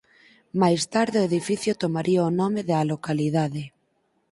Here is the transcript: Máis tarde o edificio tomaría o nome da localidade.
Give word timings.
Máis 0.61 0.81
tarde 0.93 1.15
o 1.19 1.27
edificio 1.29 1.73
tomaría 1.83 2.21
o 2.29 2.35
nome 2.41 2.61
da 2.69 2.79
localidade. 2.93 3.63